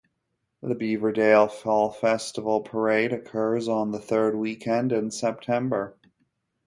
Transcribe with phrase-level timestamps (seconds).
[0.63, 5.95] The Beaverdale Fall Festival parade occurs on the third weekend in September.